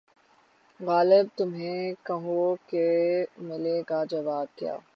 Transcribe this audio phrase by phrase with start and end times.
[0.79, 2.85] غالبؔ تمہیں کہو کہ
[3.47, 4.75] ملے گا جواب کیا